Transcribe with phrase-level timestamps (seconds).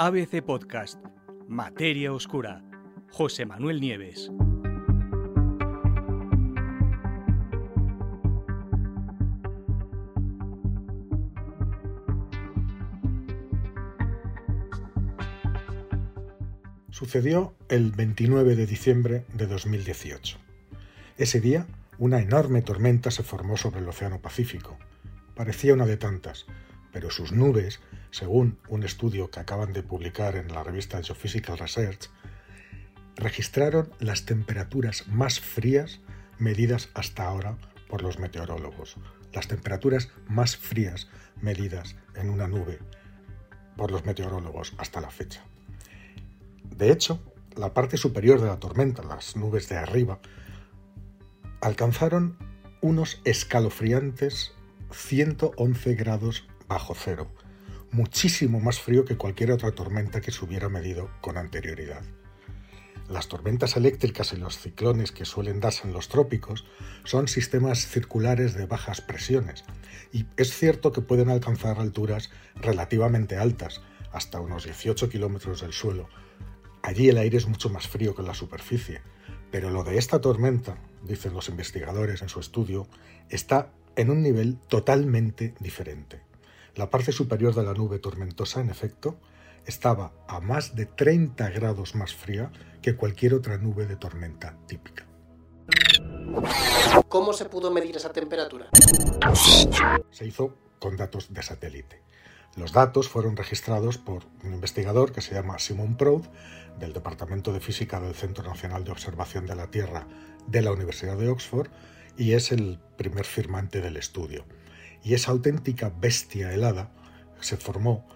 [0.00, 1.04] ABC Podcast,
[1.48, 2.62] Materia Oscura,
[3.10, 4.30] José Manuel Nieves.
[16.90, 20.38] Sucedió el 29 de diciembre de 2018.
[21.16, 21.66] Ese día,
[21.98, 24.78] una enorme tormenta se formó sobre el Océano Pacífico.
[25.34, 26.46] Parecía una de tantas,
[26.92, 27.80] pero sus nubes,
[28.10, 32.10] según un estudio que acaban de publicar en la revista Geophysical Research,
[33.16, 36.00] registraron las temperaturas más frías
[36.38, 37.56] medidas hasta ahora
[37.88, 38.96] por los meteorólogos.
[39.32, 41.08] Las temperaturas más frías
[41.40, 42.78] medidas en una nube
[43.76, 45.42] por los meteorólogos hasta la fecha.
[46.64, 47.20] De hecho,
[47.56, 50.20] la parte superior de la tormenta, las nubes de arriba,
[51.60, 52.36] alcanzaron
[52.80, 54.52] unos escalofriantes
[54.92, 57.28] 111 grados bajo cero,
[57.90, 62.02] muchísimo más frío que cualquier otra tormenta que se hubiera medido con anterioridad.
[63.08, 66.66] Las tormentas eléctricas y los ciclones que suelen darse en los trópicos
[67.04, 69.64] son sistemas circulares de bajas presiones
[70.12, 73.80] y es cierto que pueden alcanzar alturas relativamente altas,
[74.12, 76.08] hasta unos 18 kilómetros del suelo.
[76.82, 79.00] Allí el aire es mucho más frío que en la superficie,
[79.50, 82.86] pero lo de esta tormenta, dicen los investigadores en su estudio,
[83.30, 86.27] está en un nivel totalmente diferente.
[86.74, 89.18] La parte superior de la nube tormentosa, en efecto,
[89.66, 95.06] estaba a más de 30 grados más fría que cualquier otra nube de tormenta típica.
[97.08, 98.68] ¿Cómo se pudo medir esa temperatura?
[100.10, 102.02] Se hizo con datos de satélite.
[102.56, 106.24] Los datos fueron registrados por un investigador que se llama Simon Proud
[106.78, 110.06] del Departamento de Física del Centro Nacional de Observación de la Tierra
[110.46, 111.68] de la Universidad de Oxford
[112.16, 114.44] y es el primer firmante del estudio.
[115.02, 116.90] Y esa auténtica bestia helada
[117.40, 118.06] se formó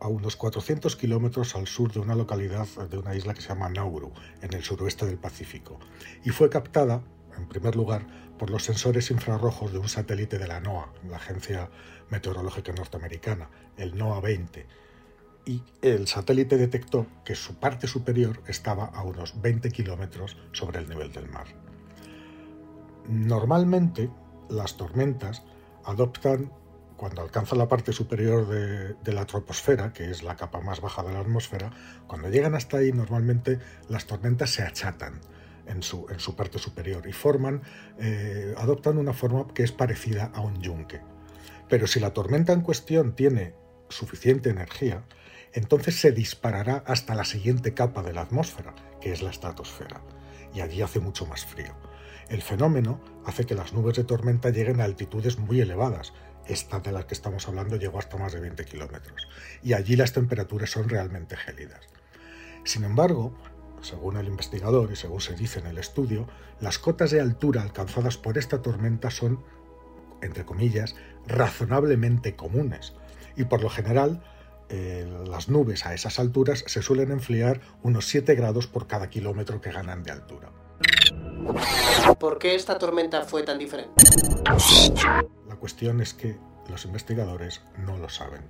[0.00, 3.68] a unos 400 kilómetros al sur de una localidad de una isla que se llama
[3.68, 5.78] Nauru, en el suroeste del Pacífico,
[6.24, 7.02] y fue captada,
[7.38, 8.04] en primer lugar,
[8.36, 11.70] por los sensores infrarrojos de un satélite de la NOAA, la Agencia
[12.10, 14.66] Meteorológica Norteamericana, el NOAA-20,
[15.44, 20.88] y el satélite detectó que su parte superior estaba a unos 20 kilómetros sobre el
[20.88, 21.46] nivel del mar.
[23.08, 24.10] Normalmente,
[24.48, 25.44] las tormentas
[25.84, 26.52] adoptan,
[26.96, 31.12] cuando alcanzan la parte superior de, la troposfera, que es la capa más baja de
[31.12, 31.72] la atmósfera,
[32.06, 35.20] cuando llegan hasta ahí, normalmente las tormentas se achatan
[35.66, 37.62] en su, en su parte superior y forman,
[37.98, 41.00] eh, adoptan una forma que es parecida a un yunque.
[41.68, 43.54] Pero si la tormenta en cuestión tiene
[43.88, 45.04] suficiente energía,
[45.52, 50.02] entonces se disparará hasta la siguiente capa de la atmósfera, que es la estratosfera,
[50.54, 51.74] y allí hace mucho más frío.
[52.28, 56.12] El fenómeno hace que las nubes de tormenta lleguen a altitudes muy elevadas.
[56.46, 59.28] Esta de la que estamos hablando llegó hasta más de 20 kilómetros.
[59.62, 61.86] Y allí las temperaturas son realmente gélidas.
[62.64, 63.34] Sin embargo,
[63.80, 66.26] según el investigador y según se dice en el estudio,
[66.60, 69.44] las cotas de altura alcanzadas por esta tormenta son,
[70.20, 70.94] entre comillas,
[71.26, 72.94] razonablemente comunes.
[73.36, 74.22] Y por lo general,
[74.68, 79.60] eh, las nubes a esas alturas se suelen enfriar unos 7 grados por cada kilómetro
[79.60, 80.50] que ganan de altura.
[82.18, 83.92] ¿Por qué esta tormenta fue tan diferente?
[85.48, 86.36] La cuestión es que
[86.68, 88.42] los investigadores no lo saben.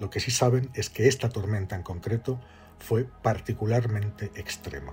[0.00, 2.40] Lo que sí saben es que esta tormenta en concreto
[2.78, 4.92] fue particularmente extrema.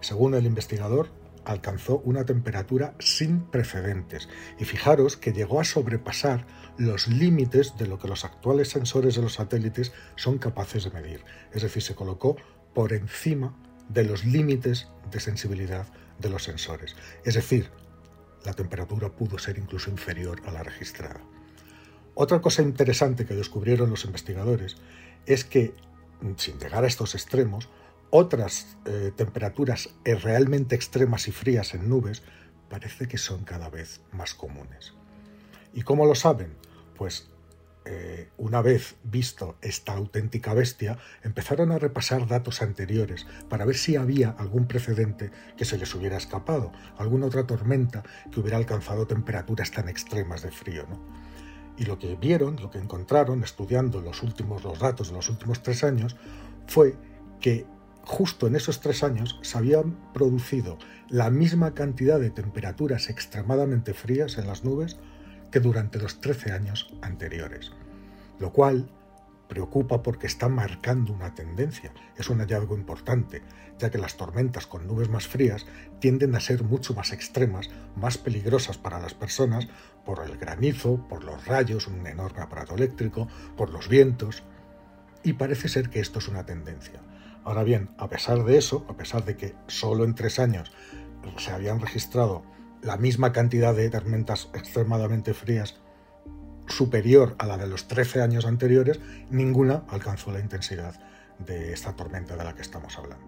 [0.00, 1.10] Según el investigador,
[1.44, 4.28] alcanzó una temperatura sin precedentes
[4.58, 6.46] y fijaros que llegó a sobrepasar
[6.76, 11.24] los límites de lo que los actuales sensores de los satélites son capaces de medir.
[11.52, 12.36] Es decir, se colocó
[12.74, 13.54] por encima
[13.88, 15.86] de los límites de sensibilidad
[16.18, 16.96] de los sensores.
[17.24, 17.70] Es decir,
[18.44, 21.20] la temperatura pudo ser incluso inferior a la registrada.
[22.14, 24.76] Otra cosa interesante que descubrieron los investigadores
[25.26, 25.74] es que,
[26.36, 27.68] sin llegar a estos extremos,
[28.10, 32.22] otras eh, temperaturas realmente extremas y frías en nubes
[32.70, 34.94] parece que son cada vez más comunes.
[35.74, 36.54] ¿Y cómo lo saben?
[36.96, 37.28] Pues
[37.88, 43.94] eh, una vez visto esta auténtica bestia, empezaron a repasar datos anteriores para ver si
[43.94, 48.02] había algún precedente que se les hubiera escapado, alguna otra tormenta
[48.32, 50.84] que hubiera alcanzado temperaturas tan extremas de frío.
[51.76, 55.62] Y lo que vieron, lo que encontraron estudiando los últimos los datos de los últimos
[55.62, 56.16] tres años,
[56.66, 56.96] fue
[57.40, 57.66] que
[58.02, 60.78] justo en esos tres años se habían producido
[61.08, 64.96] la misma cantidad de temperaturas extremadamente frías en las nubes
[65.50, 67.72] que durante los 13 años anteriores,
[68.38, 68.90] lo cual
[69.48, 71.92] preocupa porque está marcando una tendencia.
[72.16, 73.42] Es un hallazgo importante,
[73.78, 75.66] ya que las tormentas con nubes más frías
[76.00, 79.68] tienden a ser mucho más extremas, más peligrosas para las personas
[80.04, 84.42] por el granizo, por los rayos, un enorme aparato eléctrico, por los vientos.
[85.22, 87.00] y parece ser que esto es una tendencia.
[87.42, 90.72] Ahora bien, a pesar de eso, a pesar de que solo en tres años
[91.38, 92.44] se habían registrado
[92.86, 95.74] la misma cantidad de tormentas extremadamente frías
[96.68, 100.94] superior a la de los 13 años anteriores, ninguna alcanzó la intensidad
[101.40, 103.26] de esta tormenta de la que estamos hablando.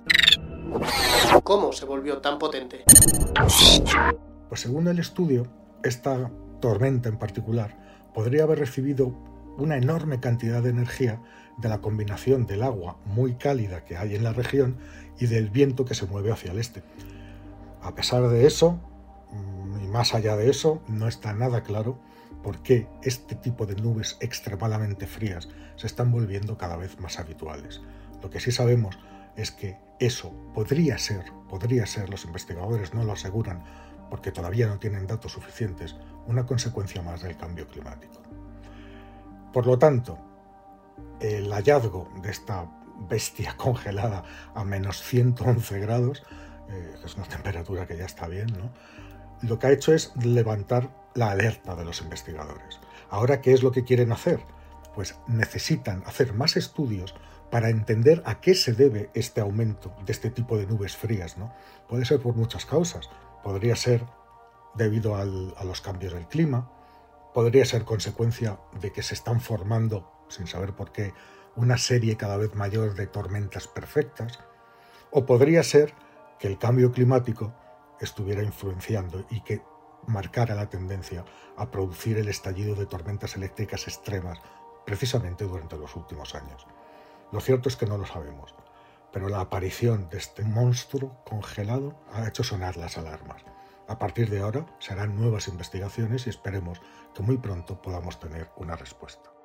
[1.42, 2.84] ¿Cómo se volvió tan potente?
[4.48, 5.46] Pues según el estudio,
[5.82, 6.30] esta
[6.60, 7.76] tormenta en particular
[8.14, 9.12] podría haber recibido
[9.56, 11.20] una enorme cantidad de energía
[11.58, 14.76] de la combinación del agua muy cálida que hay en la región
[15.18, 16.84] y del viento que se mueve hacia el este.
[17.82, 18.80] A pesar de eso,
[19.88, 21.98] más allá de eso, no está nada claro
[22.42, 27.80] por qué este tipo de nubes extremadamente frías se están volviendo cada vez más habituales.
[28.22, 28.98] Lo que sí sabemos
[29.36, 33.64] es que eso podría ser, podría ser, los investigadores no lo aseguran
[34.10, 35.96] porque todavía no tienen datos suficientes,
[36.26, 38.22] una consecuencia más del cambio climático.
[39.52, 40.18] Por lo tanto,
[41.20, 42.70] el hallazgo de esta
[43.08, 44.24] bestia congelada
[44.54, 46.22] a menos 111 grados,
[46.70, 48.70] eh, que es una temperatura que ya está bien, ¿no?
[49.42, 52.80] Lo que ha hecho es levantar la alerta de los investigadores.
[53.10, 54.40] Ahora, ¿qué es lo que quieren hacer?
[54.94, 57.14] Pues necesitan hacer más estudios
[57.50, 61.38] para entender a qué se debe este aumento de este tipo de nubes frías.
[61.38, 61.52] ¿no?
[61.88, 63.08] Puede ser por muchas causas.
[63.42, 64.04] Podría ser
[64.74, 65.24] debido a
[65.64, 66.70] los cambios del clima,
[67.34, 71.12] podría ser consecuencia de que se están formando, sin saber por qué,
[71.56, 74.38] una serie cada vez mayor de tormentas perfectas,
[75.10, 75.94] o podría ser
[76.38, 77.52] que el cambio climático
[78.00, 79.62] estuviera influenciando y que
[80.06, 81.24] marcara la tendencia
[81.56, 84.38] a producir el estallido de tormentas eléctricas extremas
[84.86, 86.66] precisamente durante los últimos años.
[87.30, 88.54] Lo cierto es que no lo sabemos,
[89.12, 93.42] pero la aparición de este monstruo congelado ha hecho sonar las alarmas.
[93.86, 96.80] A partir de ahora se harán nuevas investigaciones y esperemos
[97.14, 99.37] que muy pronto podamos tener una respuesta.